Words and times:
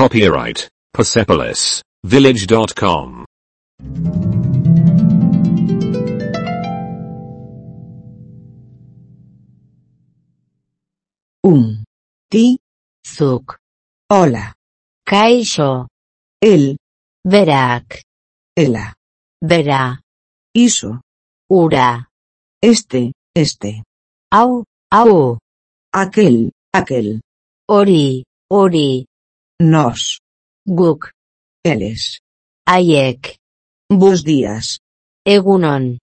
Copyright 0.00 0.66
Persepolis 0.94 1.82
Village.com. 2.04 3.26
Un. 11.42 11.52
Um, 11.52 11.84
ti. 12.30 12.58
zuk, 13.06 13.58
Hola. 14.10 14.54
kaixo, 15.04 15.88
El. 16.42 16.78
berak, 17.22 18.02
Ela. 18.56 18.94
bera, 19.44 20.00
Iso. 20.56 21.02
ura, 21.50 22.08
Este. 22.62 23.12
Este. 23.36 23.82
hau, 24.32 24.64
hau, 24.90 25.36
Aquel. 25.92 26.52
Aquel. 26.72 27.20
hori, 27.68 28.24
hori, 28.50 29.04
Nos. 29.60 30.20
guk, 30.66 31.10
Eles. 31.62 32.20
haiek, 32.66 33.36
Bos 33.90 34.24
días. 34.24 34.78
egunon, 35.26 35.98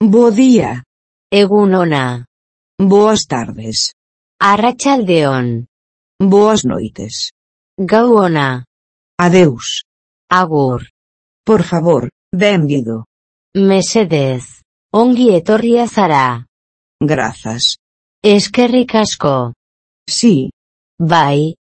Bo 0.00 0.30
día. 0.30 0.84
egunona, 1.32 2.26
Boas 2.78 3.26
tardes. 3.26 3.94
arratsaldeon, 4.40 5.66
Boas 6.20 6.64
noites. 6.66 7.32
gau 7.78 8.12
ona, 8.26 8.64
Adeus. 9.18 9.84
agur, 10.30 10.88
Por 11.46 11.62
favor, 11.64 12.10
benvido. 12.30 13.06
mesedez, 13.54 14.60
ongi 14.92 15.34
etorria 15.34 15.86
zara, 15.88 16.46
Grazas. 17.00 17.78
eskerrik 18.22 18.94
asko, 18.94 19.54
Sí. 20.06 20.50
bai, 21.00 21.54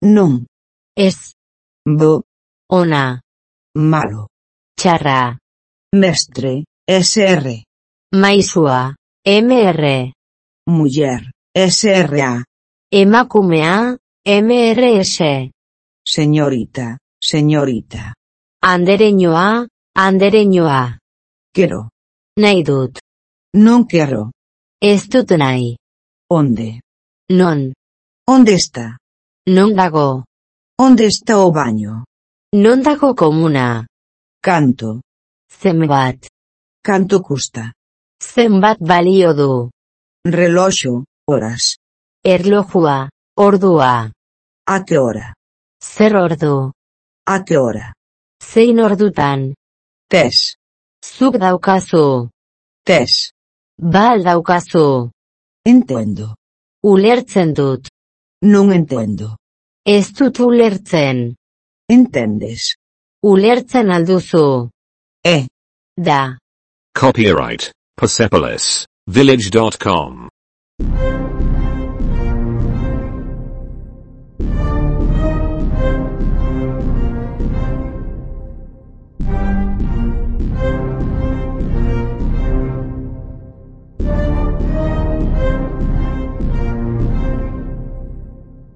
Non. 0.00 0.46
Ez, 0.96 1.34
Bo. 1.86 2.22
ona, 2.70 3.20
Malo. 3.76 4.28
txarra, 4.76 5.38
Mestre. 5.94 6.64
SR. 6.86 7.62
maizua, 8.14 8.94
MR, 9.24 10.12
Muller. 10.66 11.30
SRA. 11.54 12.44
emakumea, 12.92 13.96
MRS, 14.24 15.50
Señorita. 16.04 16.98
Señorita. 17.20 18.14
andereñoa, 18.62 19.66
andereñoa, 19.96 20.98
Quiero. 21.54 21.90
nahi 22.38 22.62
dut, 22.64 22.98
Non 23.54 23.86
ez 24.80 25.08
dut 25.08 25.30
nahi, 25.32 25.76
Onde? 26.30 26.80
non, 27.30 27.72
Onde 28.26 28.54
está? 28.54 28.96
non 29.46 29.74
dago, 29.74 30.24
Onde 30.78 31.06
está 31.06 31.38
o 31.38 31.52
baño? 31.52 32.04
non 32.54 32.82
dago 32.84 33.14
komuna, 33.16 33.86
Canto. 34.42 35.00
zenbat, 35.48 36.28
Canto 36.84 37.22
custa? 37.22 37.72
zenbat 38.20 38.78
balio 38.80 39.32
du, 39.34 39.70
Reloxo. 40.24 41.04
Horas. 41.28 41.76
erlojua, 42.24 43.08
ordua, 43.38 44.10
A 44.66 44.84
que 44.84 44.98
hora? 44.98 45.34
zer 45.80 46.16
ordu, 46.16 46.72
A 47.26 47.44
que 47.44 47.56
hora? 47.56 47.94
zein 48.42 48.80
ordutan, 48.80 49.54
Tes. 50.10 50.56
zuk 51.04 51.38
daukazu, 51.38 52.28
Tes. 52.84 53.32
bal 53.78 54.22
daukazu, 54.24 55.10
Entendo. 55.64 56.34
ulertzen 56.84 57.54
dut, 57.54 57.88
Non 58.42 58.72
entendo. 58.74 59.36
Ez 59.84 60.12
dut 60.12 60.38
ulertzen, 60.38 61.34
Entendes. 61.88 62.74
ulertzen 63.22 63.90
alduzu, 63.90 64.68
Eh. 65.24 65.46
da. 65.96 66.36
Copyright 66.98 67.70
Persepolis 67.96 68.86
Village.com. 69.06 70.28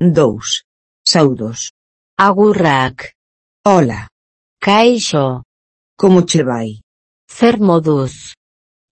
Dous. 0.00 0.62
Saudos. 1.06 1.70
Agurrak. 2.18 3.14
Ola. 3.64 4.08
Caixo. 4.60 5.44
Como 5.96 6.26
che 6.26 6.42
vai? 6.42 6.80
Zer 7.30 7.60
moduz. 7.60 8.34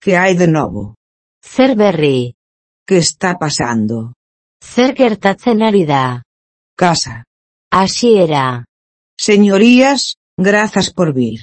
Que 0.01 0.15
hai 0.15 0.35
de 0.35 0.47
novo? 0.47 0.95
Zer 1.43 1.75
berri. 1.75 2.33
Que 2.87 2.97
está 2.97 3.37
pasando? 3.37 4.13
Zer 4.63 4.95
gertatzen 4.95 5.61
ari 5.61 5.85
da? 5.85 6.23
Casa. 6.77 7.25
Así 7.71 8.15
era. 8.15 8.63
Señorías, 9.19 10.15
grazas 10.37 10.93
por 10.93 11.13
vir. 11.13 11.41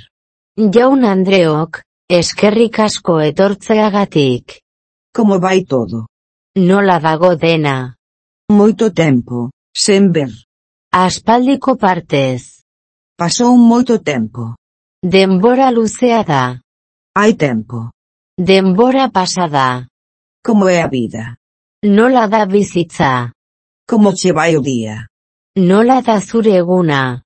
Jaun 0.56 1.04
Andreok, 1.04 1.83
eskerrik 2.09 2.78
asko 2.78 3.21
etortzeagatik. 3.21 4.60
Como 5.12 5.39
vai 5.39 5.65
todo? 5.65 6.06
Nola 6.56 6.99
dago 7.00 7.37
dena. 7.37 7.97
Moito 8.49 8.93
tempo, 8.93 9.50
sen 9.75 10.12
ver. 10.12 10.33
Aspaldiko 10.92 11.76
partez, 11.76 12.62
Pasou 13.16 13.56
moito 13.56 13.98
tempo. 14.00 14.54
denbora 15.03 15.70
luzea 15.70 16.22
da, 16.22 16.60
Hai 17.16 17.34
tempo. 17.34 17.91
denbora 18.38 19.08
pasada, 19.10 19.86
Como 20.44 20.69
é 20.69 20.82
a 20.82 20.88
vida? 20.88 21.36
nola 21.84 22.26
da 22.28 22.44
bizitza, 22.47 23.32
Como 23.88 24.12
che 24.12 24.32
vai 24.32 24.56
o 24.56 24.60
día? 24.62 25.08
nola 25.56 26.00
da 26.03 26.20
zure 26.20 26.56
eguna, 26.56 27.22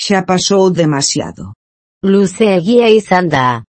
Xa 0.00 0.22
pasou 0.26 0.70
demasiado. 0.70 1.52
luzeegia 2.02 2.88
izan 2.90 3.28
da, 3.28 3.62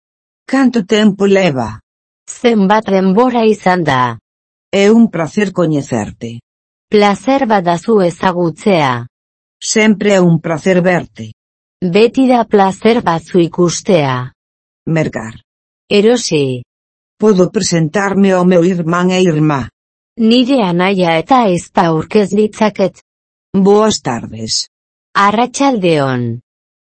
Canto 0.46 0.84
tempo 0.86 1.26
leva? 1.26 1.80
zenbat 2.28 2.86
denbora 2.86 3.44
izan 3.46 3.82
da. 3.84 4.18
É 4.72 4.90
un 4.90 5.10
placer 5.10 5.52
coñecerte. 5.52 6.40
Placer 6.88 7.46
badazu 7.46 8.00
ezagutzea. 8.00 9.06
Sempre 9.64 10.14
é 10.14 10.20
un 10.20 10.40
placer 10.40 10.82
verte. 10.82 11.34
Beti 11.78 12.26
da 12.26 12.44
placer 12.44 13.00
batzu 13.00 13.38
ikustea. 13.38 14.32
Mergar. 14.88 15.38
Erosi. 15.88 16.64
Podo 17.16 17.48
presentarme 17.48 18.32
ao 18.32 18.44
meu 18.44 18.64
irmán 18.64 19.10
e 19.14 19.20
irmá. 19.22 19.68
Nire 20.18 20.58
anaia 20.66 21.14
eta 21.22 21.46
ez 21.46 21.70
da 21.70 21.94
urkez 21.94 22.30
ditzaket. 22.34 22.98
Boas 23.54 24.02
tardes. 24.02 24.66
Arratxaldeon. 25.14 26.42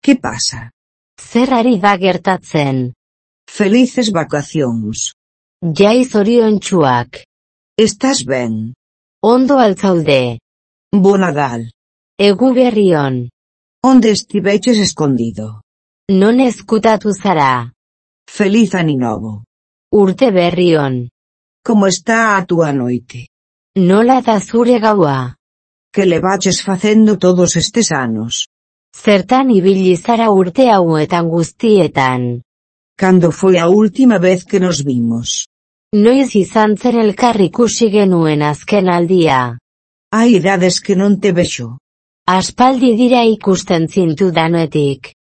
Que 0.03 0.13
pasa? 0.15 0.69
Zer 1.17 1.49
ari 1.59 1.79
da 1.81 1.97
gertatzen? 1.97 2.93
Felices 3.49 4.13
vacacións. 4.13 5.17
Jai 5.77 6.05
zorion 6.05 6.61
txuak. 6.61 7.25
Estás 7.75 8.21
ben. 8.23 8.77
Ondo 9.25 9.57
altzaude. 9.57 10.37
Bo 10.93 11.17
Nadal. 11.17 11.73
Egu 12.21 12.53
berrion. 12.53 13.29
Onde 13.81 14.11
estiveches 14.11 14.77
escondido? 14.77 15.61
Non 16.11 16.41
ezkutatu 16.43 17.13
zara. 17.15 17.71
Feliz 18.27 18.75
ano 18.75 18.95
novo. 19.05 19.31
Urte 19.87 20.27
berrion. 20.29 21.07
Como 21.63 21.87
está 21.87 22.35
a 22.35 22.43
túa 22.43 22.73
noite? 22.73 23.31
Nola 23.77 24.19
da 24.19 24.37
zure 24.41 24.83
gaua. 24.83 25.39
Que 25.93 26.03
levaches 26.05 26.59
facendo 26.61 27.17
todos 27.17 27.55
estes 27.55 27.87
anos? 28.05 28.51
Zertan 28.91 29.47
ibili 29.49 29.95
zara 29.95 30.27
urte 30.29 30.67
hauetan 30.67 31.31
guztietan. 31.31 32.43
Cando 32.99 33.31
foi 33.31 33.55
a 33.63 33.71
última 33.71 34.17
vez 34.19 34.43
que 34.43 34.59
nos 34.59 34.83
vimos? 34.83 35.47
Noiz 35.95 36.35
izan 36.35 36.75
zen 36.75 36.99
elkar 36.99 37.39
ikusi 37.39 37.87
genuen 37.87 38.41
azken 38.43 38.91
aldia. 38.91 39.55
Hai 40.11 40.35
idades 40.35 40.83
que 40.83 40.99
non 40.99 41.15
te 41.23 41.31
vexo. 41.31 41.79
Aspaldi 42.29 42.91
dira 42.93 43.23
ikusten 43.25 43.87
zintu 43.89 44.27
danetik. 44.29 45.15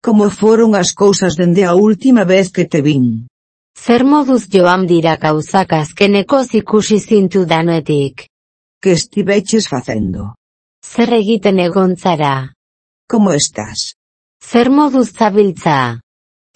Como 0.00 0.30
foron 0.30 0.72
as 0.74 0.94
cousas 0.96 1.36
dende 1.36 1.62
a 1.68 1.74
última 1.74 2.24
vez 2.24 2.48
que 2.56 2.64
te 2.64 2.80
vin? 2.80 3.28
Zer 3.76 4.02
moduz 4.04 4.48
joan 4.48 4.86
dira 4.88 5.18
gauzak 5.20 5.74
azkenekoz 5.76 6.54
ikusi 6.60 6.98
zintu 7.00 7.44
danetik. 7.44 8.24
Que 8.80 8.92
estiveches 8.96 9.68
facendo? 9.68 10.32
Zer 10.80 11.12
egiten 11.20 11.60
egontzara. 11.60 12.54
Como 13.12 13.36
estás? 13.36 13.92
Zer 14.40 14.70
moduz 14.70 15.12
zabiltza. 15.12 16.00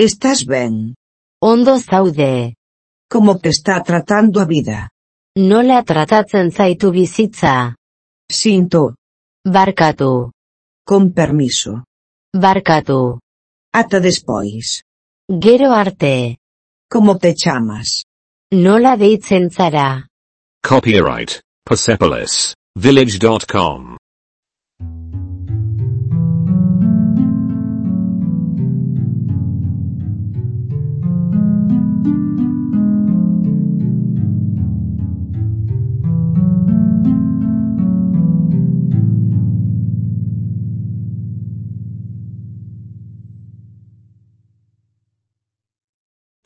Estás 0.00 0.46
ben? 0.46 0.94
Ondo 1.42 1.76
zaude. 1.78 2.54
Como 3.12 3.36
te 3.36 3.50
está 3.50 3.82
tratando 3.82 4.40
a 4.40 4.46
vida? 4.46 4.88
Nola 5.36 5.82
tratatzen 5.84 6.48
zaitu 6.50 6.92
bizitza. 6.96 7.76
Sinto. 8.32 8.97
Barcato. 9.50 10.32
Con 10.84 11.12
permiso. 11.14 11.84
Barcato. 12.36 13.20
Ata 13.72 13.98
despois. 13.98 14.82
Gero 15.26 15.72
arte. 15.72 16.36
Como 16.90 17.16
te 17.16 17.34
chamas? 17.34 18.04
Nola 18.52 18.96
deitzen 18.96 19.50
zara. 19.50 20.06
Copyright, 20.62 21.40
Persepolis, 21.64 22.54
village.com. 22.76 23.97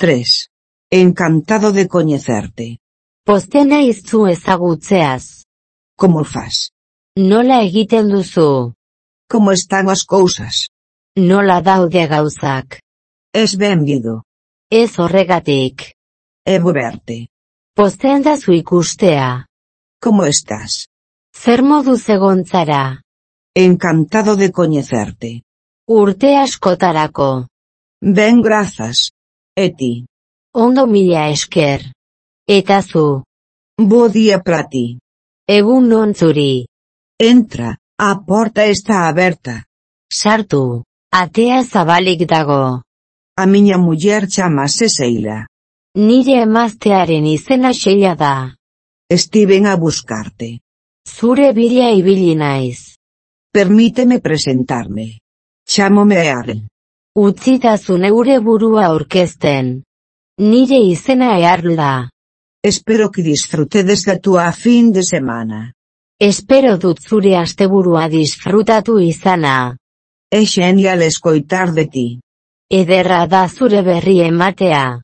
Tres. 0.02 0.50
Encantado 0.90 1.70
de 1.70 1.86
coñecerte. 1.86 2.80
Pozten 3.24 3.70
zu 4.08 4.26
ezagutzeaz. 4.26 5.46
Como 5.96 6.24
fas? 6.24 6.72
Nola 7.16 7.62
egiten 7.62 8.08
duzu? 8.08 8.74
Como 9.30 9.52
están 9.52 9.86
as 9.94 10.02
cousas? 10.02 10.54
Nola 11.14 11.62
daude 11.62 12.08
gauzak? 12.08 12.80
Es 13.32 13.50
benvido. 13.56 14.24
Ez 14.68 14.98
horregatik. 14.98 15.94
E 16.44 16.58
verte. 16.58 17.28
Pozten 17.78 18.24
da 18.26 18.34
zu 18.36 18.50
ikustea. 18.62 19.46
Como 20.02 20.24
estás? 20.24 20.90
Zer 21.30 21.62
modu 21.62 21.94
zegontzara? 21.96 23.02
Encantado 23.54 24.34
de 24.34 24.50
coñecerte. 24.50 25.30
Urte 25.86 26.36
askotarako. 26.36 27.46
Ben 28.02 28.42
grazas. 28.42 29.12
E 29.54 29.68
ti? 29.76 30.06
Ondo 30.54 30.86
mila 30.86 31.28
esker. 31.28 31.92
Eta 32.48 32.80
zu. 32.80 33.22
Bo 33.76 34.08
día 34.08 34.40
pra 34.40 34.64
ti. 34.68 34.98
Egun 35.46 35.88
non 35.88 36.14
zuri. 36.14 36.64
Entra, 37.20 37.76
a 38.00 38.10
porta 38.24 38.64
está 38.64 39.08
aberta. 39.08 39.64
Sartu. 40.10 40.84
Atea 41.12 41.64
zabalik 41.64 42.24
dago. 42.26 42.82
A 43.36 43.44
miña 43.46 43.76
muller 43.76 44.26
chamase 44.26 44.88
Seila. 44.88 45.46
Nire 45.94 46.40
emaztearen 46.48 47.26
izena 47.26 47.72
xeila 47.76 48.14
da. 48.16 48.56
Estiven 49.08 49.66
a 49.66 49.76
buscarte. 49.76 50.60
Zure 51.04 51.52
bila 51.52 51.90
ibili 51.92 52.34
naiz. 52.34 52.96
Permíteme 53.52 54.20
presentarme. 54.20 55.20
Chámome 55.68 56.16
Earl. 56.24 56.71
Utzitazu 57.14 57.98
neure 58.00 58.38
burua 58.40 58.86
aurkezten. 58.88 59.66
Nire 60.40 60.78
izena 60.80 61.34
earl 61.44 61.74
da. 61.76 62.08
Espero 62.64 63.10
que 63.12 63.22
disfrutedes 63.22 64.04
de 64.06 64.14
tu 64.18 64.38
a 64.38 64.50
fin 64.52 64.92
de 64.92 65.02
semana. 65.04 65.74
Espero 66.18 66.78
dut 66.78 67.02
zure 67.04 67.34
asteburua 67.36 68.08
disfrutatu 68.08 68.96
izana. 68.98 69.76
É 70.32 70.40
genial 70.46 71.02
escoitar 71.02 71.74
de 71.74 71.84
ti. 71.84 72.20
Ederra 72.70 73.26
da 73.26 73.46
zure 73.48 73.82
berri 73.82 74.22
ematea. 74.22 75.02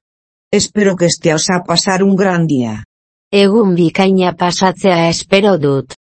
Espero 0.50 0.96
que 0.96 1.10
esteas 1.12 1.50
a 1.50 1.60
pasar 1.62 2.02
un 2.02 2.16
gran 2.16 2.46
día. 2.46 2.84
Egun 3.30 3.74
bikaina 3.74 4.32
pasatzea 4.32 5.10
espero 5.10 5.58
dut. 5.58 5.92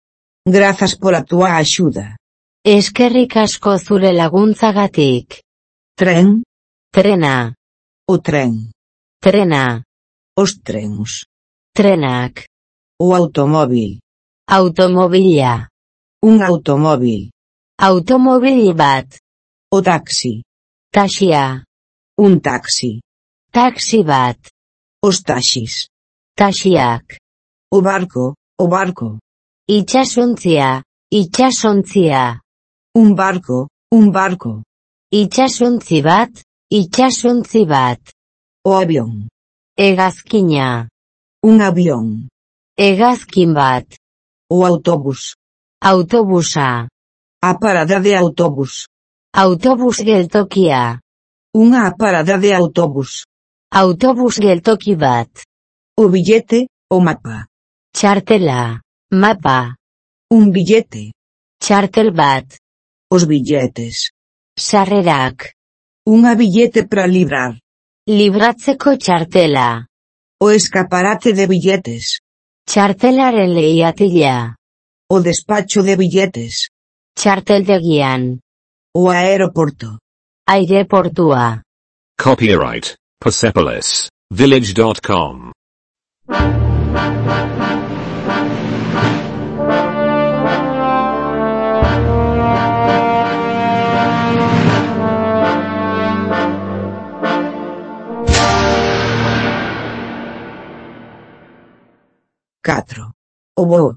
Grazas 0.47 0.95
pola 0.95 1.25
tua 1.25 1.57
axuda. 1.57 2.15
Eskerrik 2.63 3.37
asko 3.43 3.75
zure 3.79 4.13
laguntzagatik. 4.13 5.43
Tren, 5.99 6.43
Trena. 6.93 7.55
o 8.07 8.19
tren, 8.19 8.71
Trena. 9.19 9.83
os 10.37 10.51
trens, 10.63 11.25
Trenak. 11.75 12.45
o 13.01 13.15
automóvil, 13.15 14.01
Automobila. 14.47 15.69
un 16.23 16.43
automóvil, 16.43 17.31
Automobil 17.81 18.75
bat. 18.75 19.09
o 19.73 19.81
taxi, 19.83 20.43
Taxia. 20.93 21.65
un 22.19 22.41
taxi, 22.41 23.01
Taxi 23.51 24.03
bat. 24.05 24.37
os 25.03 25.23
taxis, 25.23 25.89
Taxiak. 26.37 27.17
o 27.73 27.81
barco, 27.81 28.35
o 28.61 28.69
barco, 28.69 29.19
Itxasontzia. 29.67 30.83
Itxasontzia. 31.11 32.41
un 32.95 33.15
barco, 33.15 33.69
un 33.91 34.13
barco, 34.13 34.63
Itxasuntzi 35.15 36.03
bat, 36.03 36.33
itxasuntzi 36.69 37.63
bat. 37.65 38.03
O 38.67 38.75
avión. 38.75 39.29
Hegazkina. 39.79 40.89
Un 41.47 41.63
avión. 41.63 42.27
Hegazkin 42.77 43.55
bat. 43.55 43.87
O 44.51 44.67
autobús. 44.67 45.37
Autobusa. 45.81 46.89
A 47.41 47.55
parada 47.55 48.01
de 48.01 48.17
autobús. 48.17 48.91
Autobus 49.33 50.03
geltokia. 50.03 50.99
Unha 51.55 51.95
parada 51.95 52.35
de 52.35 52.51
autobús. 52.51 53.31
Autobus 53.71 54.43
geltoki 54.43 54.99
bat. 54.99 55.31
O 55.95 56.11
billete, 56.11 56.67
o 56.91 56.99
mapa. 56.99 57.47
Txartela. 57.95 58.83
Mapa. 59.15 59.79
Un 60.35 60.51
billete. 60.51 61.15
Txartel 61.63 62.11
bat. 62.11 62.59
Os 63.07 63.23
billetes. 63.23 64.16
Sarrerak. 64.59 65.53
unha 66.09 66.33
billete 66.39 66.87
para 66.89 67.07
librar, 67.07 67.59
Libratzeko 68.09 68.97
txartela. 68.97 69.85
o 70.41 70.51
escaparate 70.51 71.33
de 71.35 71.47
billetes, 71.47 72.21
Txartelaren 72.67 73.53
lehiatila. 73.53 74.55
o 75.13 75.21
despacho 75.21 75.83
de 75.83 75.97
billetes, 75.97 76.69
Txarteldegian. 77.15 78.41
o 78.97 79.11
aeroporto. 79.11 79.99
Aireportua. 80.49 81.63
Copyright 82.17 82.95
Persepolis 83.21 84.09
Village.com. 84.31 85.53
4. 102.67 103.15
O 103.55 103.63
voo. 103.71 103.95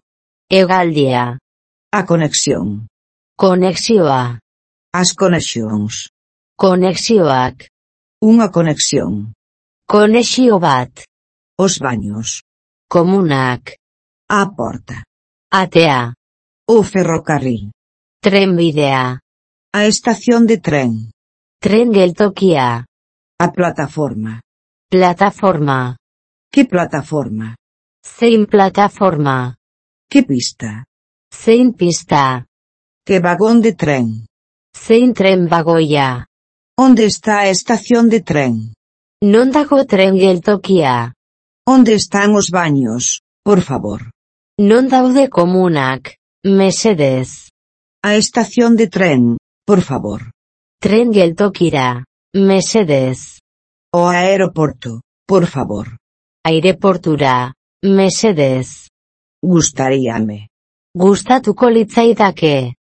Egaldia. 0.47 1.39
A 1.91 2.05
conexión. 2.05 2.85
Conexioa. 3.35 4.37
As 4.93 5.09
conexións. 5.17 6.13
Conexioac. 6.53 7.65
Unha 8.21 8.53
conexión. 8.53 9.33
Conexiobat. 9.89 11.01
Os 11.57 11.81
baños. 11.81 12.45
Comunak. 12.85 13.73
A 14.29 14.53
porta. 14.53 15.01
Atea. 15.49 16.13
O 16.69 16.85
ferrocarril. 16.85 17.73
Trenbidea. 18.21 19.17
A 19.73 19.81
estación 19.89 20.45
de 20.45 20.61
tren. 20.61 21.09
Tren 21.57 21.89
geltokia. 21.89 22.85
A 23.41 23.47
plataforma. 23.49 24.45
Plataforma. 24.93 25.97
Que 26.53 26.69
plataforma? 26.69 27.57
Sen 28.03 28.45
plataforma. 28.45 29.57
Que 30.09 30.23
pista? 30.23 30.85
Sen 31.31 31.73
pista. 31.73 32.45
Que 33.05 33.19
vagón 33.19 33.61
de 33.61 33.73
tren? 33.73 34.25
Sen 34.73 35.13
tren 35.13 35.47
vagoia. 35.47 36.27
Onde 36.77 37.05
está 37.05 37.39
a 37.39 37.49
estación 37.49 38.09
de 38.09 38.21
tren? 38.21 38.73
Non 39.21 39.51
dago 39.51 39.83
tren 39.83 40.15
geltokia. 40.15 41.13
Onde 41.67 41.93
están 41.93 42.33
os 42.39 42.49
baños, 42.49 43.19
por 43.43 43.59
favor? 43.61 44.15
Non 44.57 44.87
daude 44.87 45.27
comunak, 45.27 46.15
mesedes. 46.43 47.51
A 47.99 48.15
estación 48.15 48.79
de 48.79 48.87
tren, 48.87 49.35
por 49.67 49.83
favor. 49.83 50.31
Tren 50.79 51.11
geltokira, 51.11 52.07
mesedes. 52.31 53.43
O 53.91 54.07
aeroporto, 54.07 55.03
por 55.27 55.47
favor. 55.51 55.99
Aireportura, 56.47 57.53
Mesedez. 57.81 58.89
Gustaríame. 59.41 60.49
Gustatuko 60.93 61.69
litzaidake. 61.69 62.75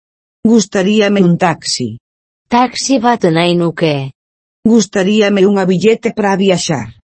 Gustaríame 0.43 1.21
un 1.23 1.37
taxi. 1.37 1.99
Taxi 2.49 2.99
bat 2.99 3.25
nahi 3.29 3.57
nuke. 3.61 4.13
Gustaríame 4.65 5.45
unha 5.45 5.69
billete 5.69 6.17
para 6.17 6.33
viaxar. 6.41 6.97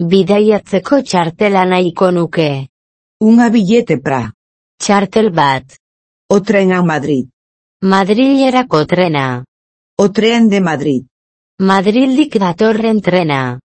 Bidaiatzeko 0.00 1.02
txartela 1.04 1.68
nahiko 1.68 2.08
nuke. 2.16 2.72
Unha 3.20 3.52
billete 3.52 4.00
para 4.00 4.32
Txartel 4.80 5.28
bat. 5.28 5.76
o 6.32 6.40
tren 6.40 6.72
a 6.72 6.80
Madrid. 6.82 7.28
Madrilerako 7.82 8.86
trena. 8.86 9.44
O 10.00 10.08
tren 10.10 10.48
de 10.48 10.60
Madrid. 10.64 11.04
Madrildik 11.60 12.40
datorren 12.40 13.02
trena. 13.04 13.60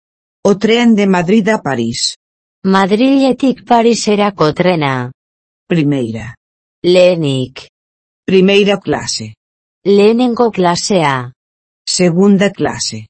O 0.48 0.56
tren 0.56 0.96
de 0.96 1.08
Madrid 1.08 1.50
a 1.50 1.60
París. 1.62 2.16
Madriletik 2.66 3.62
Pariserako 3.62 4.52
trena. 4.58 5.12
Primeira. 5.70 6.34
Lehenik. 6.82 7.68
Primeira 8.26 8.80
klase. 8.80 9.36
Lehenengo 9.86 10.50
klasea. 10.50 11.32
Segunda 11.86 12.50
klase. 12.50 13.06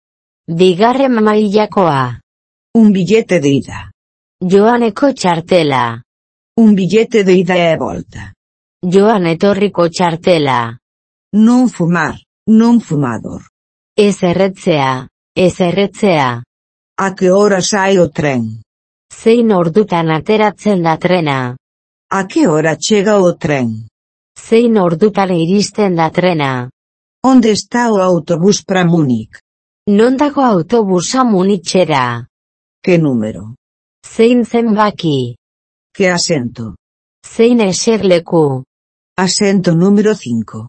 Bigarren 0.46 1.24
mailakoa. 1.24 2.20
Un 2.76 2.92
billete 2.92 3.40
de 3.40 3.54
ida. 3.62 3.80
Joaneko 4.44 5.14
txartela. 5.14 6.04
Un 6.60 6.76
billete 6.76 7.24
de 7.24 7.38
ida 7.40 7.56
e 7.56 7.78
volta. 7.78 8.34
Joan 8.84 9.26
etorriko 9.32 9.88
txartela. 9.88 10.76
Non 11.32 11.70
fumar, 11.70 12.20
non 12.48 12.82
fumador. 12.82 13.48
Ez 13.96 14.20
erretzea, 14.22 15.08
ez 15.34 15.62
erretzea. 15.62 16.44
A 17.00 17.16
que 17.16 17.32
hora 17.32 17.62
sai 17.62 17.98
o 17.98 18.10
tren? 18.12 18.65
Zein 19.22 19.52
ordutan 19.56 20.12
ateratzen 20.12 20.84
da 20.84 20.98
trena. 20.98 21.56
A 22.12 22.22
que 22.28 22.48
hora 22.48 22.76
chega 22.78 23.16
o 23.20 23.32
tren? 23.44 23.88
Zein 24.48 24.78
ordutan 24.78 25.32
iristen 25.34 25.96
da 25.96 26.10
trena. 26.12 26.70
Onde 27.24 27.52
está 27.52 27.92
o 27.92 27.98
autobús 28.12 28.62
para 28.68 28.86
Múnich? 28.86 29.34
Non 29.88 30.18
dago 30.18 30.42
autobusa 30.42 31.24
munitxera. 31.24 32.28
Que 32.84 32.98
número? 32.98 33.56
Zein 34.06 34.46
zenbaki. 34.46 35.38
Que 35.96 36.10
asento? 36.10 36.76
Zein 37.26 37.62
eserleku. 37.62 38.64
Asento 39.18 39.74
número 39.74 40.14
5. 40.14 40.68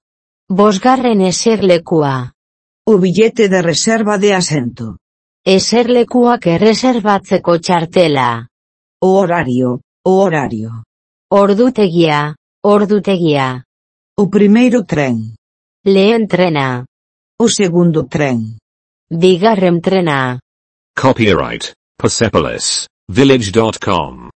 Bosgarren 0.49 1.21
eserlekua. 1.21 2.33
O 2.87 2.99
billete 3.03 3.49
de 3.49 3.61
reserva 3.61 4.17
de 4.17 4.33
asento. 4.33 4.97
Eserlekuak 5.47 6.49
erreserbatzeko 6.51 7.53
txartela. 7.63 8.49
O 9.01 9.11
horario, 9.21 9.79
o 10.03 10.15
horario. 10.25 10.83
Ordutegia, 11.31 12.35
ordutegia. 12.65 13.63
O 14.19 14.27
primeiro 14.29 14.83
tren. 14.83 15.37
Lehen 15.85 16.27
trena. 16.27 16.85
O 17.39 17.49
segundo 17.49 18.09
tren. 18.11 18.59
Bigarren 19.09 19.81
trena. 19.81 20.41
Copyright 21.01 21.75
Persepolis 21.97 22.89
Village.com. 23.09 24.31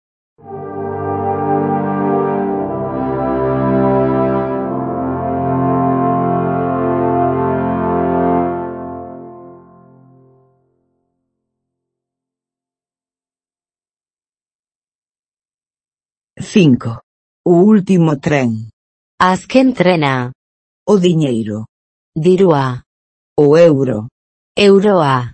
5. 16.61 17.01
O 17.47 17.53
último 17.73 18.21
tren. 18.21 18.69
Azken 19.19 19.73
trena. 19.73 20.31
O 20.85 21.01
diñeiro. 21.01 21.65
Dirua. 22.15 22.85
O 23.35 23.57
euro. 23.57 24.09
Euroa. 24.55 25.33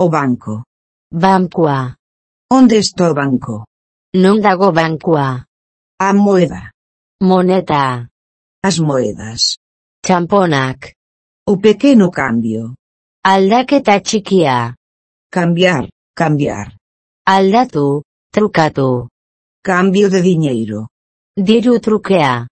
O 0.00 0.08
banco. 0.08 0.64
Bankua. 1.12 2.00
Onde 2.48 2.78
está 2.78 3.12
o 3.12 3.14
banco? 3.14 3.68
Non 4.16 4.40
dago 4.40 4.72
bankua. 4.72 5.44
A 6.00 6.08
moeda. 6.16 6.72
Moneta. 7.20 8.08
As 8.64 8.80
moedas. 8.80 9.60
Txamponak. 10.00 10.96
O 11.52 11.60
pequeno 11.60 12.08
cambio. 12.08 12.80
Aldaketa 13.20 14.00
txikia. 14.00 14.72
Cambiar, 15.28 15.92
cambiar. 16.16 16.72
Aldatu, 17.28 18.00
trukatu. 18.32 19.11
Cambio 19.64 20.10
de 20.10 20.22
diñeiro. 20.22 20.88
Dir 21.36 21.70
o 21.70 21.78
truque 21.78 22.18
a. 22.20 22.48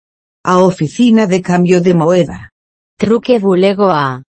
A 0.43 0.57
oficina 0.57 1.27
de 1.27 1.39
cambio 1.39 1.79
de 1.79 1.93
moeda. 1.93 2.49
Truque 2.97 3.37
bulego 3.37 3.91
a. 3.91 4.23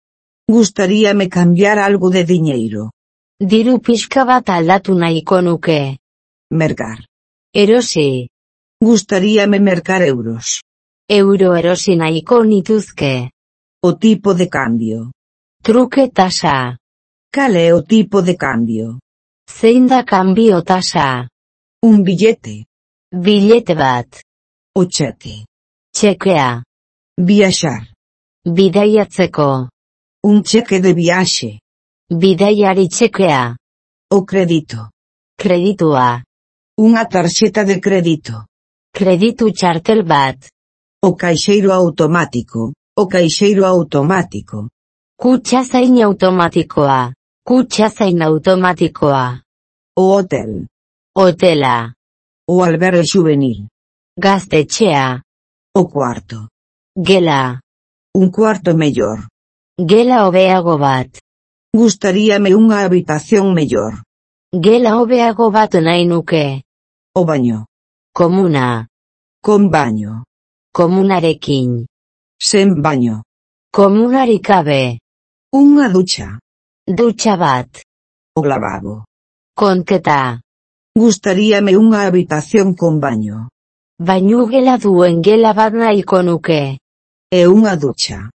Gustaríame 0.47 1.31
cambiar 1.31 1.79
algo 1.79 2.11
de 2.11 2.25
diñeiro. 2.25 2.91
Diru 3.41 3.81
pixka 3.81 4.27
bat 4.27 4.51
aldatu 4.51 4.95
nahiko 4.95 5.41
nuke. 5.41 5.97
Merkar. 6.53 6.99
Erosi. 7.55 8.29
Gustaríame 8.79 9.59
mercar 9.59 10.03
euros. 10.03 10.61
Euro 11.09 11.57
erosi 11.57 11.97
nahiko 11.97 12.45
nituzke. 12.45 13.31
O 13.83 13.97
tipo 13.97 14.35
de 14.35 14.51
cambio. 14.51 15.13
Truque 15.63 16.11
tasa. 16.11 16.77
Cal 17.33 17.57
é 17.57 17.73
o 17.73 17.81
tipo 17.83 18.21
de 18.21 18.37
cambio? 18.37 18.99
Zein 19.49 19.87
da 19.87 20.05
cambio 20.05 20.63
tasa? 20.63 21.27
Un 21.83 22.03
billete. 22.03 22.65
Bilete 23.13 23.75
bat. 23.75 24.23
O 24.75 24.87
cheque. 24.87 25.45
Txekea. 25.93 26.63
Viaxar. 27.19 27.93
Bidaiatzeko. 28.45 29.69
Un 30.25 30.43
cheque 30.43 30.81
de 30.81 30.93
viaxe. 30.95 31.61
Bidaiari 32.11 32.89
txekea. 32.89 33.57
O 34.11 34.25
credito. 34.25 34.91
Kreditua. 35.37 36.23
Unha 36.79 37.05
tarxeta 37.05 37.65
de 37.65 37.81
crédito. 37.81 38.47
Kreditu 38.93 39.51
txartel 39.53 40.03
bat. 40.03 40.49
O 41.03 41.15
caixeiro 41.15 41.73
automático. 41.73 42.73
O 42.97 43.07
caixeiro 43.07 43.67
automático. 43.67 44.69
Kutxa 45.17 45.63
zain 45.65 46.03
automatikoa. 46.03 47.13
Kutxa 47.45 47.89
zain 47.89 48.23
automatikoa. 48.23 49.43
O 49.97 50.17
hotel. 50.17 50.67
Hotela. 51.19 51.95
O 52.47 52.63
albergue 52.63 53.03
juvenil. 53.03 53.69
Gaztetxea. 54.21 55.23
O 55.75 55.89
cuarto. 55.89 56.51
Gela. 56.95 57.63
Un 58.15 58.31
cuarto 58.31 58.77
mellor. 58.77 59.25
Gela 59.81 60.29
hobeago 60.29 60.77
bat. 60.77 61.09
Gustaríame 61.73 62.53
unha 62.53 62.85
habitación 62.85 63.57
mellor. 63.57 64.05
Gela 64.53 65.01
hobeago 65.01 65.49
bat 65.49 65.73
nahi 65.81 66.05
nuke. 66.05 66.69
O 67.17 67.25
baño. 67.25 67.65
Comuna. 68.13 68.85
Con 69.41 69.73
baño. 69.73 70.29
Komunarekin. 70.69 71.89
Sen 72.37 72.85
baño. 72.85 73.25
Komunarik 73.73 74.45
gabe. 74.45 75.01
Unha 75.49 75.89
ducha. 75.89 76.37
Dutxa 76.85 77.41
bat. 77.41 77.73
O 78.37 78.45
lavabo. 78.45 79.09
Konketa. 79.57 80.45
Gustaríame 80.97 81.77
unha 81.77 82.09
habitación 82.09 82.73
con 82.73 83.05
baño. 83.05 83.53
Bainu 84.01 84.49
gela 84.49 84.81
duen 84.81 85.21
gela 85.21 85.53
bat 85.53 85.77
nahiko 85.77 86.25
nuke. 86.25 86.81
E 87.29 87.41
unha 87.45 87.77
ducha. 87.77 88.33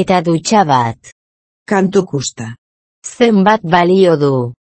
Eta 0.00 0.24
dutxa 0.24 0.64
bat. 0.64 0.96
Canto 1.68 2.08
custa? 2.08 2.56
Zenbat 3.04 3.60
balio 3.60 4.16
du. 4.16 4.56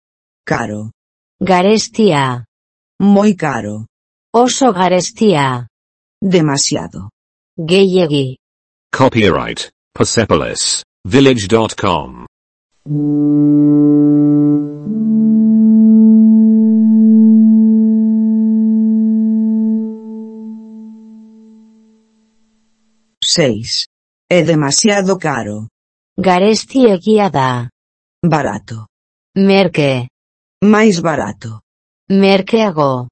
Caro. 0.48 0.92
Garestia. 1.36 2.48
Moi 3.00 3.36
caro. 3.36 3.84
Oso 4.32 4.72
garestia. 4.72 5.68
Demasiado. 6.16 7.12
Gehiegi. 7.60 8.40
Copyright 8.88 9.68
Persepolis 9.92 10.82
Village.com. 11.04 12.24
seis. 23.37 23.69
É 24.31 24.43
demasiado 24.43 25.19
caro. 25.19 25.69
Garesti 26.17 26.87
egia 26.87 27.29
da. 27.31 27.69
Barato. 28.23 28.87
Merke. 29.37 30.09
Máis 30.62 31.00
barato. 31.00 31.61
Merkeago. 32.09 33.09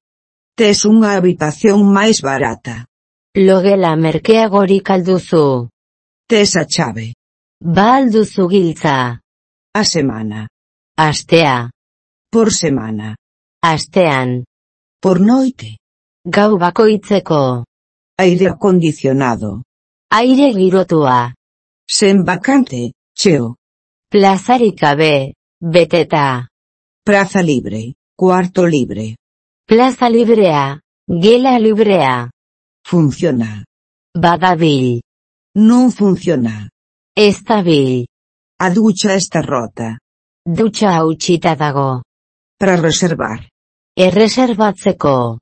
Tes 0.55 0.85
unha 0.85 1.17
habitación 1.17 1.79
máis 1.97 2.21
barata. 2.21 2.85
Logela 3.35 3.91
merkeagorik 3.97 4.87
alduzu. 4.95 5.67
Tes 6.29 6.55
a 6.55 6.65
chave. 6.65 7.07
Ba 7.59 7.99
alduzu 7.99 8.47
giltza. 8.47 9.19
A 9.73 9.83
semana. 9.83 10.47
Astea. 10.95 11.69
Por 12.31 12.53
semana. 12.53 13.17
Astean. 13.61 14.45
Por 15.01 15.19
noite. 15.19 15.77
Gau 16.25 16.57
bakoitzeko. 16.57 17.65
Aire 18.17 18.47
acondicionado. 18.47 19.63
Aire 20.15 20.53
girotua. 20.53 21.33
Sen 21.89 22.23
vacante, 22.23 22.93
cheo. 23.17 23.55
Plazarik 24.11 24.79
gabe. 24.79 25.33
Beteta. 25.59 26.47
Praza 27.03 27.41
libre. 27.41 27.95
Cuarto 28.15 28.67
libre. 28.67 29.15
Plaza 29.65 30.09
librea. 30.09 30.79
Gela 31.09 31.57
librea. 31.57 32.29
Funciona. 32.85 33.65
Badabil. 34.13 35.01
Non 35.55 35.89
funciona. 35.89 36.69
Ez 37.17 37.41
dabil. 37.41 38.05
A 38.61 38.69
ducha 38.69 39.15
está 39.15 39.41
rota. 39.41 39.97
Dutxa 40.45 40.93
hautsita 40.93 41.55
dago. 41.55 42.03
Para 42.59 42.77
reservar. 42.77 43.49
Erreserbatzeko. 43.97 45.39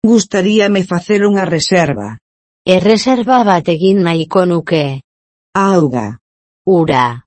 Gustaríame 0.00 0.82
facer 0.84 1.28
unha 1.28 1.44
reserva. 1.44 2.23
Erreserba 2.64 3.42
bat 3.44 3.66
egin 3.68 3.98
nahiko 4.06 4.46
nuke. 4.48 5.02
Auga. 5.52 6.16
Ura. 6.64 7.26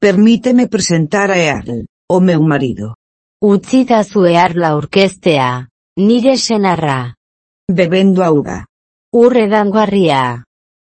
Permíteme 0.00 0.66
presentar 0.66 1.30
a 1.30 1.38
Earl, 1.38 1.86
o 2.10 2.18
meu 2.20 2.42
marido. 2.42 2.96
Utzita 3.40 4.02
zuearla 4.02 4.74
orkestea. 4.74 5.68
Nire 5.96 6.36
senarra. 6.36 7.14
Bebendo 7.70 8.24
auga. 8.24 8.66
Urre 9.14 9.46
dangarria. 9.46 10.42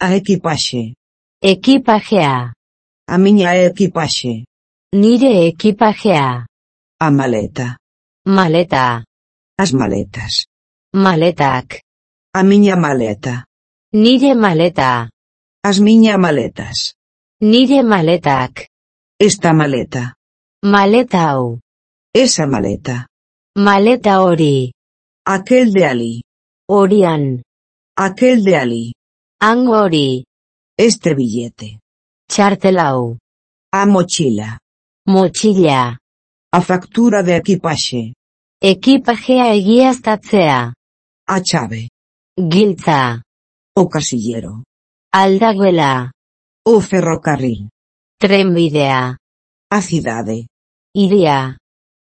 A 0.00 0.14
equipaxe. 0.16 0.94
Ekipajea. 1.42 2.54
A 3.06 3.18
miña 3.18 3.52
equipaxe. 3.54 4.46
Nire 4.94 5.46
ekipajea. 5.46 6.46
A 7.00 7.10
maleta. 7.10 7.76
Maleta. 8.24 9.04
As 9.58 9.74
maletas. 9.74 10.46
Maletak. 10.94 11.84
A 12.32 12.42
miña 12.42 12.76
maleta. 12.76 13.44
Nire 13.94 14.34
maleta. 14.34 15.08
As 15.62 15.78
miña 15.78 16.18
maletas. 16.18 16.96
Nire 17.40 17.84
maletak. 17.84 18.66
Esta 19.20 19.52
maleta. 19.52 20.16
Maleta 20.64 21.30
hau. 21.30 21.60
Esa 22.12 22.48
maleta. 22.48 23.06
Maleta 23.56 24.20
hori. 24.22 24.72
Aquel 25.24 25.72
de 25.72 25.84
Ali. 25.86 26.22
Horian. 26.68 27.42
Aquel 27.96 28.42
de 28.42 28.56
Ali. 28.56 28.92
Hango 29.40 29.78
hori. 29.84 30.24
Este 30.76 31.14
billete. 31.14 31.78
Txartelau. 32.28 33.16
A 33.72 33.86
mochila. 33.86 34.58
Motxila. 35.06 35.98
A 36.52 36.60
factura 36.60 37.22
de 37.22 37.36
equipaxe. 37.36 38.14
Ekipajea 38.60 39.54
egiaztatzea. 39.54 40.72
A 41.28 41.40
chave. 41.40 41.90
Giltza. 42.36 43.23
O 43.76 43.88
casillero. 43.88 44.62
Aldaguela. 45.12 46.12
O 46.64 46.80
ferrocarril. 46.80 47.68
Trenbidea. 48.20 49.18
A 49.68 49.80
cidade. 49.82 50.46
Iria. 50.94 51.58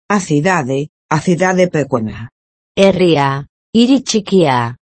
A 0.06 0.20
cidade, 0.20 0.90
a 1.08 1.18
cidade 1.18 1.70
pequena. 1.70 2.28
Herria. 2.76 3.46
Iri 3.74 4.02
txikia. 4.02 4.76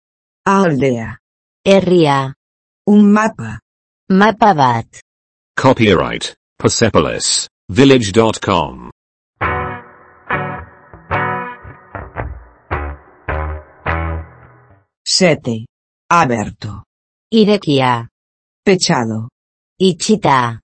A 0.47 0.54
aldea. 0.64 1.18
Herria. 1.62 2.33
Un 2.87 3.12
mapa. 3.12 3.61
Mapa 4.09 4.54
bat. 4.54 4.88
Copyright 5.61 6.35
Persepolis 6.57 7.49
Village.com. 7.68 8.88
Sete. 15.04 15.66
Aberto. 16.11 16.85
Irekia. 17.31 18.09
Pechado. 18.65 19.29
Itxita. 19.79 20.59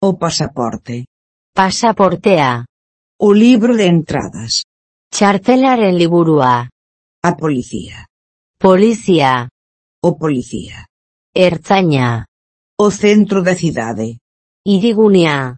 O 0.00 0.16
pasaporte. 0.16 1.04
Pasaportea. 1.52 2.64
O 3.20 3.32
libro 3.34 3.76
de 3.76 3.86
entradas. 3.92 4.64
Txartelaren 5.12 5.98
liburua. 5.98 6.70
A 7.22 7.30
policía. 7.36 8.06
Polizia. 8.58 9.50
O 10.02 10.16
policía. 10.16 10.86
Ertzaina. 11.34 12.24
O 12.80 12.90
centro 12.90 13.42
da 13.42 13.54
cidade. 13.54 14.16
Irigunea. 14.64 15.56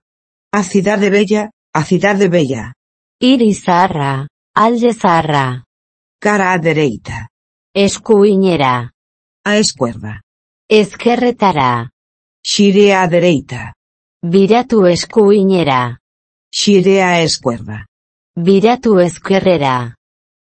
A 0.51 0.63
cidade 0.65 1.11
bella, 1.11 1.51
a 1.73 1.85
cidade 1.85 2.27
bella. 2.29 2.75
Irizarra, 3.23 4.27
Aldezarra. 4.55 5.63
Cara 6.19 6.51
á 6.51 6.59
dereita. 6.59 7.31
Escuiñera. 7.71 8.91
A 9.49 9.57
esquerda. 9.57 10.21
Ezkerretara. 10.69 11.89
Xire 12.45 12.93
á 12.93 13.09
dereita. 13.09 13.73
Biratu 14.21 14.85
eskuinera. 14.95 15.97
Xire 16.53 16.97
á 17.01 17.25
esquerda. 17.29 17.87
Biratu 18.37 19.01
ezkerrera. 19.01 19.97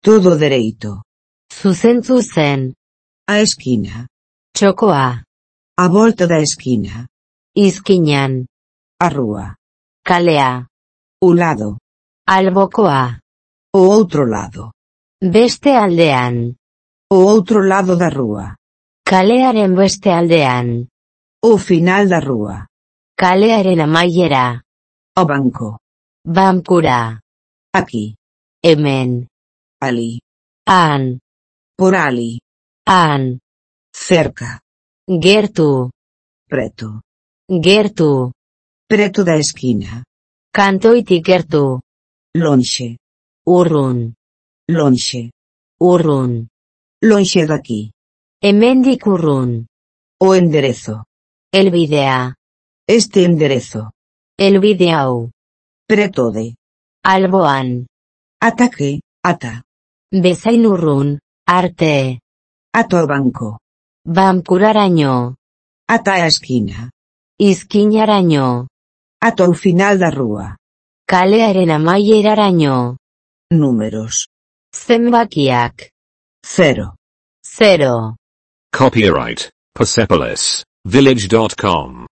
Todo 0.06 0.38
dereito. 0.38 1.02
Zuzen 1.50 2.04
zuzen. 2.06 2.76
A 3.26 3.42
esquina. 3.42 4.06
Txokoa. 4.54 5.26
A 5.84 5.86
volta 5.88 6.28
da 6.28 6.38
esquina. 6.38 7.10
Izkinan. 7.58 8.46
A 9.02 9.10
rúa. 9.10 9.58
Kalea. 10.06 10.68
O 11.26 11.34
lado. 11.34 11.70
Albokoa. 12.28 13.18
O 13.74 13.82
outro 13.98 14.30
lado. 14.30 14.64
Beste 15.20 15.74
aldean. 15.74 16.54
O 17.10 17.18
outro 17.34 17.66
lado 17.66 17.98
da 17.98 18.10
rúa. 18.10 18.61
Kalearen 19.12 19.76
beste 19.76 20.10
aldean. 20.10 20.88
O 21.44 21.58
final 21.58 22.08
da 22.08 22.20
rúa. 22.24 22.58
Kalearen 23.22 23.82
amaiera. 23.84 24.64
O 25.20 25.26
banco. 25.26 25.80
Bankura. 26.24 27.20
Aquí. 27.76 28.16
Hemen. 28.64 29.28
Ali. 29.82 30.22
Han. 30.66 31.20
Por 31.76 31.94
ali. 31.96 32.40
Han. 32.88 33.40
Cerca. 33.92 34.62
Gertu. 35.06 35.92
Preto. 36.48 37.02
Gertu. 37.50 38.32
Preto 38.88 39.26
da 39.26 39.36
esquina. 39.36 40.06
Kantoitik 40.56 41.26
gertu. 41.26 41.82
Lonxe. 42.34 42.96
Urrun. 43.46 44.14
Lonxe. 44.70 45.32
Urrun. 45.82 46.48
Lonxe 47.04 47.46
daqui. 47.46 47.92
Hemendik 48.44 49.06
urrun. 49.06 49.68
O 50.20 50.34
enderezo. 50.34 51.06
Elbidea. 51.54 52.34
Este 52.88 53.24
enderezo. 53.24 53.92
Elbide 54.36 54.92
hau. 54.92 55.30
Preto 55.88 56.32
de. 56.32 56.56
Alboan. 57.06 57.86
Ataque. 58.42 59.02
Ata. 59.24 59.62
Bezain 60.12 60.66
urrun. 60.66 61.20
Arte. 61.46 62.22
Ato 62.74 63.06
banco. 63.06 63.60
Bankuraraino. 64.04 65.36
Ata 65.88 66.14
a 66.14 66.26
esquina. 66.26 66.90
Izkinaraino. 67.38 68.68
Ato 69.22 69.54
final 69.54 70.00
da 70.00 70.10
rúa. 70.10 70.58
Kalearen 71.06 71.70
amaieraraino. 71.70 72.98
Números. 73.52 74.30
Zenbakiak. 74.74 75.92
Cero. 76.42 76.96
Zero. 77.46 78.16
Copyright 78.74 79.50
Persepolis 79.76 80.64
Village.com 80.86 82.06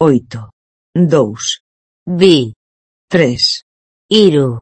Oito, 0.00 0.48
dois, 0.94 1.60
B, 2.06 2.52
três. 3.08 3.67
Iru. 4.10 4.58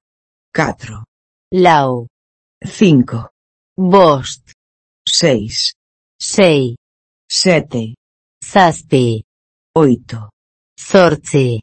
Catro. 0.53 1.05
Lau. 1.53 2.09
Cinco. 2.65 3.31
Bost. 3.79 4.53
Seis. 5.09 5.75
Sei. 6.21 6.75
Sete. 7.31 7.95
Zazpi. 8.43 9.23
Oito. 9.77 10.31
Zortzi. 10.77 11.61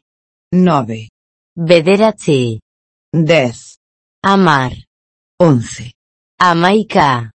Nove. 0.54 1.10
Bederatzi. 1.54 2.58
Dez. 3.12 3.76
Amar. 4.22 4.72
Once. 5.38 5.92
Amaika. 6.40 7.30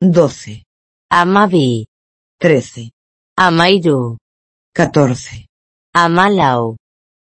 Doce. 0.00 0.64
Amabi. 1.12 1.84
Trece. 2.38 2.90
Amairu. 3.36 4.16
Catorce. 4.72 5.46
Amalau. 5.94 6.76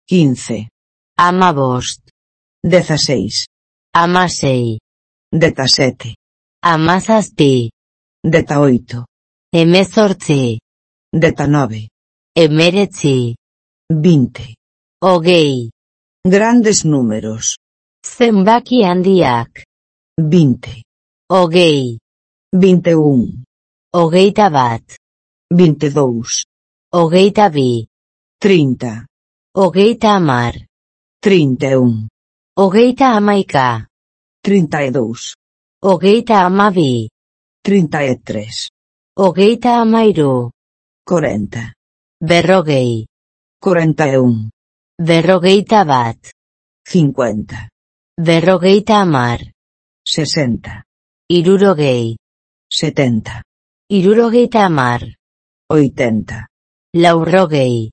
Quince. 0.06 0.68
Amabost 1.18 2.12
dezaseis. 2.66 3.48
Amasei. 3.94 4.80
Detasete. 5.32 6.16
Amazazpi. 6.64 7.70
Detaoito. 8.24 9.06
Hemezortzi. 9.54 10.60
Detanove. 11.14 11.90
Emeretzi. 12.36 13.36
Vinte. 13.94 14.56
Ogei. 15.04 15.70
Grandes 16.28 16.84
números. 16.86 17.58
Zenbaki 18.04 18.84
handiak. 18.84 19.64
20, 20.18 20.82
Ogei. 21.30 22.00
Vinteun. 22.52 23.44
Hogeita 23.94 24.50
bat. 24.50 24.98
Vintedous. 25.54 26.46
Hogeita 26.94 27.50
bi. 27.50 27.86
Trinta. 28.40 29.06
Hogeita 29.56 30.16
amar. 30.16 30.56
Trinta 31.20 31.80
un. 31.80 32.08
Hogeita 32.58 33.08
hamaika, 33.16 33.88
32, 34.48 35.34
hogeita 35.84 36.36
hamabi, 36.46 37.10
33, 37.68 38.70
hogeita 39.20 39.74
hamairu, 39.80 40.52
40, 41.04 41.74
berrogei, 42.24 43.06
41, 43.60 44.50
berrogeita 44.98 45.84
bat, 45.84 46.32
50, 46.88 47.68
berrogeita 48.16 49.02
hamar, 49.02 49.52
60, 50.08 50.84
irurogei, 51.28 52.16
70, 52.72 53.42
irurogeita 53.92 54.64
hamar, 54.64 55.02
80, 55.68 56.46
laurrogei, 56.96 57.90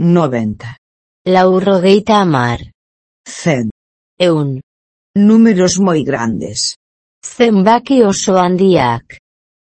90, 0.00 0.78
laurrogeita 1.26 2.24
hamar, 2.24 2.72
100. 3.22 3.79
eun. 4.20 4.60
Números 5.16 5.78
moi 5.80 6.04
grandes. 6.04 6.76
Zenbaki 7.24 8.02
oso 8.04 8.36
handiak. 8.36 9.18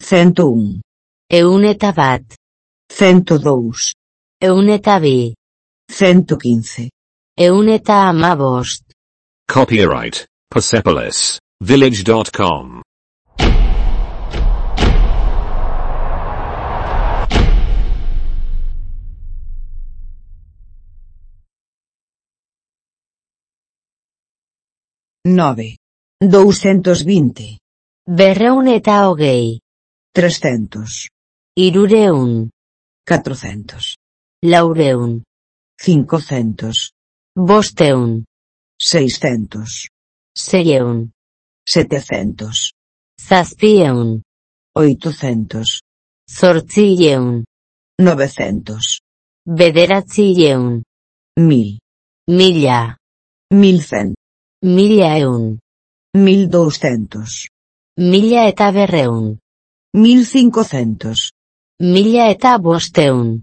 101. 0.03 0.81
Eun 1.31 1.65
eta 1.65 1.93
bat. 1.93 2.25
102. 2.91 3.93
Eun 4.41 4.69
eta 4.71 4.99
bi. 4.99 5.35
115. 5.93 6.89
Eun 7.37 7.69
eta 7.69 8.09
amabost. 8.09 8.85
Copyright, 9.47 10.27
Persepolis, 10.51 11.39
Village.com 11.61 12.88
nove. 25.29 25.77
Dousentos 26.21 27.05
vinte. 27.05 27.59
Berreun 28.07 28.69
eta 28.69 29.09
hogei. 29.09 29.61
Trescentos. 30.13 31.09
Irureun. 31.57 32.51
Catrocentos. 33.05 33.97
Laureun. 34.43 35.23
Cincocentos. 35.79 36.93
Bosteun. 37.37 38.25
Seiscentos. 38.81 39.89
Seieun. 40.35 41.13
Setecentos. 41.67 42.73
Zazpieun. 43.21 44.23
Oitocentos. 44.75 45.83
Zortzieun. 46.29 47.45
Novecentos. 48.01 49.01
Bederatzieun. 49.47 50.83
Mil. 51.37 51.79
Mila. 52.27 52.97
Mil 53.51 53.83
cent. 53.83 54.18
Milla 54.61 55.17
e 55.17 55.25
un. 55.25 55.61
Mil 56.17 56.51
doucentos. 56.51 57.47
Milla 57.97 58.49
eta 58.49 58.73
berreun. 58.73 59.39
Mil 59.95 60.27
cincocentos. 60.27 61.31
Milla 61.79 62.29
eta 62.29 62.59
bosteun. 62.59 63.43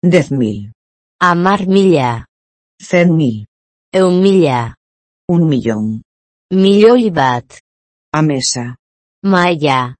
Dez 0.00 0.30
mil. 0.30 0.72
Amar 1.20 1.66
mila. 1.66 2.24
Cen 2.80 3.14
mil. 3.14 3.44
Eun 3.92 4.22
mila. 4.22 4.74
Un 5.28 5.48
millón. 5.50 6.00
Milioi 6.50 7.10
bat. 7.10 7.44
A 8.14 8.22
mesa. 8.22 8.74
Maia. 9.22 9.94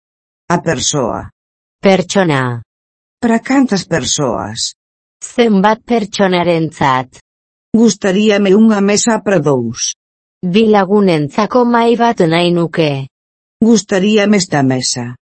A 0.48 0.62
persoa. 0.62 1.28
Pertsona. 1.78 2.62
Para 3.20 3.38
cantas 3.40 3.84
persoas? 3.84 4.72
Zenbat 5.20 5.84
pertsonarentzat. 5.84 7.20
Gustaríame 7.76 8.56
unha 8.56 8.80
mesa 8.80 9.20
para 9.20 9.44
dous. 9.44 9.92
Bi 10.44 10.66
lagunentzako 10.68 11.64
mai 11.64 11.96
bat 11.96 12.20
nahi 12.20 12.50
nuke, 12.52 13.08
Gustaríame 13.64 14.36
esta 14.36 14.62
mesa. 14.62 15.16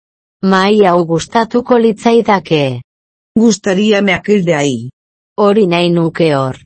mai 0.44 0.84
hau 0.86 1.06
gustatuko 1.06 1.78
litzaidake, 1.78 2.82
Gustaríame 3.38 4.14
aquel 4.14 4.44
de 4.46 4.56
aí. 4.56 4.90
hori 5.38 5.68
nahi 5.68 5.90
nuke 5.92 6.36
hor, 6.36 6.58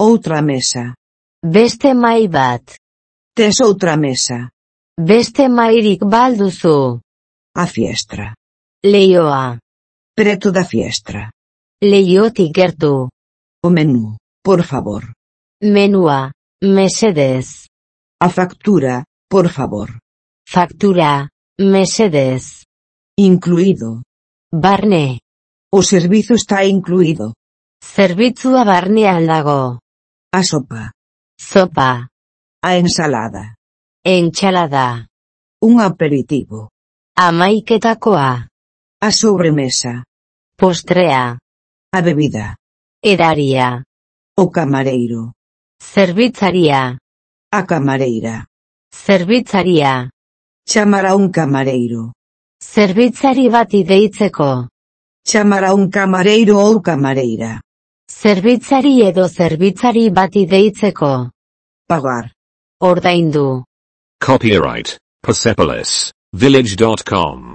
Outra 0.00 0.42
mesa. 0.42 0.94
beste 1.44 1.94
mai 1.94 2.26
bat, 2.28 2.62
Tes 3.36 3.60
outra 3.60 3.96
mesa. 3.96 4.50
beste 4.98 5.48
mairik 5.48 6.02
balduzu, 6.04 7.00
A 7.54 7.66
fiestra. 7.66 8.34
leioa, 8.84 9.58
Preto 10.16 10.50
da 10.52 10.64
fiestra. 10.64 11.30
leiotik 11.80 12.52
gertu, 12.54 13.08
O 13.64 13.70
menú, 13.70 14.16
por 14.42 14.64
favor. 14.64 15.12
menua, 15.62 16.32
mesedez, 16.60 17.61
A 18.22 18.28
factura, 18.28 19.04
por 19.28 19.48
favor. 19.50 19.98
Factura, 20.46 21.28
mesedez, 21.58 22.62
Incluído. 23.18 24.02
Barne. 24.50 25.20
O 25.70 25.82
servizo 25.82 26.34
está 26.34 26.64
incluído. 26.64 27.34
Zerbitzua 27.82 28.64
barnean 28.64 29.26
dago. 29.26 29.80
A 30.32 30.42
sopa. 30.42 30.92
Sopa. 31.36 32.08
A 32.62 32.70
ensalada. 32.76 33.56
Enchalada. 34.04 35.08
Un 35.60 35.80
aperitivo. 35.80 36.70
Amaiketakoa. 37.16 38.48
A 39.00 39.10
sobremesa. 39.10 40.04
Postrea. 40.56 41.38
A 41.92 42.00
bebida. 42.00 42.56
Edaria. 43.02 43.84
O 44.38 44.48
camareiro. 44.50 45.34
Zerbitzaria. 45.82 47.01
A 47.54 47.64
camareira. 47.66 48.46
zerbitzaria, 48.94 50.08
Chamar 50.66 51.04
a 51.06 51.14
un 51.14 51.30
camareiro. 51.30 52.12
zerbitzari 52.62 53.48
bati 53.50 53.82
deitzeko, 53.84 54.68
Chamar 55.26 55.64
a 55.64 55.74
un 55.74 55.90
camareiro 55.90 56.56
ou 56.58 56.80
camareira. 56.80 57.60
zerbitzari 58.10 59.02
edo 59.02 59.28
zerbitzari 59.28 60.10
bati 60.10 60.46
deitzeko, 60.46 61.30
Pagar. 61.88 62.32
ordaindu, 62.80 63.64
Copyright 64.24 64.96
Persepolis 65.20 66.10
Village.com. 66.32 67.54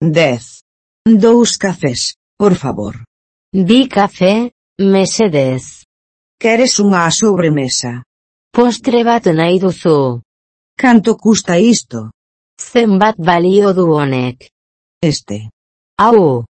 Dez. 0.00 0.62
Dous 1.04 1.56
cafés, 1.58 2.14
por 2.38 2.54
favor. 2.54 3.04
bi 3.52 3.88
kafe, 3.88 4.52
mesedez, 4.78 5.84
Queres 6.38 6.78
unha 6.78 7.10
sobremesa? 7.10 8.04
postre 8.54 9.02
bat 9.02 9.26
nahi 9.34 9.58
duzu, 9.58 10.20
Canto 10.78 11.16
custa 11.16 11.58
isto? 11.58 12.12
zenbat 12.60 13.16
balio 13.18 13.72
du 13.74 13.90
honek, 13.90 14.46
Este. 15.02 15.50
hau, 15.98 16.44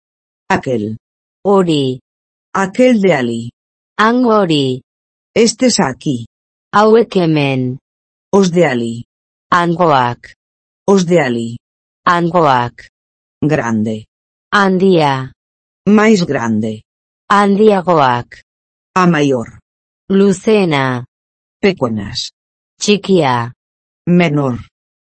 Aquel. 0.51 0.99
hori, 1.47 2.01
Aquel 2.53 3.01
de 3.01 3.13
ali. 3.15 3.43
han 3.97 4.25
hori, 4.27 4.83
Estes 5.35 5.81
aquí. 5.81 6.27
hauek 6.75 7.17
hemen, 7.17 7.79
Os 8.33 8.51
de 8.53 8.67
ali. 8.67 9.05
hangoak, 9.51 10.35
Os 10.87 11.07
de 11.07 11.19
ali. 11.21 11.57
hangoak, 12.05 12.89
grande, 13.43 14.07
handia, 14.51 15.31
máis 15.87 16.27
grande, 16.27 16.83
handiagoak, 17.31 18.43
a 18.95 19.07
maior, 19.07 19.63
luzena, 20.11 21.07
pequenas, 21.63 22.35
txikia, 22.81 23.55
menor, 24.11 24.59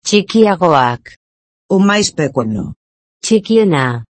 txikiagoak, 0.01 1.13
o 1.69 1.77
máis 1.77 2.09
pequeno, 2.09 2.73
txikiena, 3.21 4.05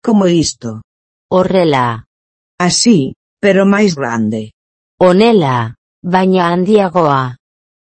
como 0.00 0.24
isto, 0.26 0.80
horrela, 1.28 2.08
así, 2.56 3.12
pero 3.36 3.68
máis 3.68 3.92
grande, 3.92 4.56
onela, 4.96 5.76
baina 6.00 6.48
handiagoa, 6.48 7.36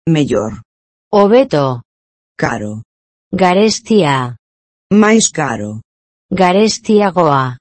mellor, 0.08 0.64
hobeto, 1.12 1.84
caro, 2.40 2.88
garestia, 3.30 4.40
Mais 4.92 5.28
caro. 5.30 5.80
garestiagoa, 6.30 7.58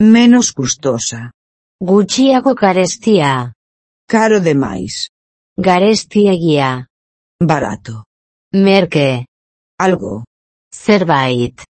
Menos 0.00 0.52
custosa. 0.52 1.30
gutxiago 1.80 2.54
garestia, 2.54 3.52
Caro 4.08 4.40
demais. 4.40 5.08
garestiegia, 5.56 6.86
Barato. 7.40 8.04
merke, 8.52 9.26
Algo. 9.78 10.24
Zerbait. 10.74 11.60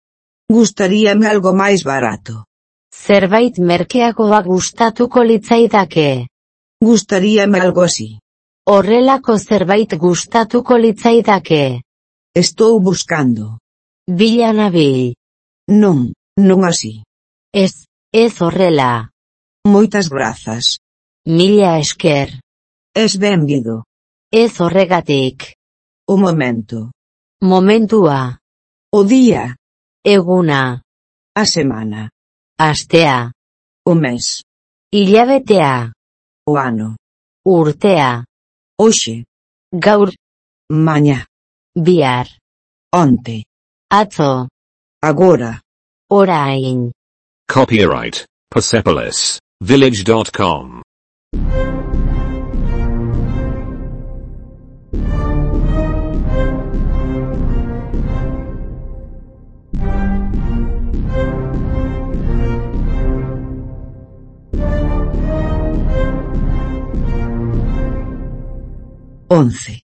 Gustaríame 0.49 1.27
algo 1.27 1.53
máis 1.53 1.83
barato. 1.83 2.45
Zerbait 2.93 3.57
merkeagoa 3.59 4.41
gustatuko 4.43 5.23
litzaidake. 5.23 6.27
Gustaríame 6.81 7.59
algo 7.59 7.81
así. 7.81 8.19
Horrelako 8.67 9.39
zerbait 9.39 9.93
gustatuko 9.97 10.77
litzaidake. 10.77 11.81
Estou 12.35 12.79
buscando. 12.79 13.57
Villanavell. 14.07 15.15
Non, 15.71 16.11
non 16.35 16.67
así. 16.67 17.07
Es, 17.55 17.87
é 18.11 18.27
Zorrela. 18.27 19.07
Moitas 19.63 20.11
grazas. 20.11 20.83
Milla 21.25 21.79
esker. 21.79 22.43
Es 22.93 23.15
benvido. 23.17 23.87
Ez 24.27 24.59
horregatik. 24.59 25.55
O 26.05 26.17
momento. 26.17 26.91
Momentua. 27.41 28.39
O 28.91 29.03
día. 29.07 29.55
Eguna. 30.03 30.83
A 31.33 31.45
semana. 31.45 32.11
Astea. 32.59 33.31
O 33.87 33.95
mes. 33.95 34.43
Hilabetea. 34.91 35.93
O 36.45 36.57
ano. 36.59 36.97
Urtea. 37.45 38.25
Oxe. 38.75 39.23
Gaur. 39.71 40.11
Mañá. 40.69 41.25
Biar. 41.73 42.27
Onte. 42.91 43.47
Atzo. 43.93 44.47
Agora. 45.03 45.61
Orain. 46.11 46.89
Copyright 47.47 48.25
Persepolis 48.49 49.39
Village.com. 49.61 50.81
Once. 69.29 69.82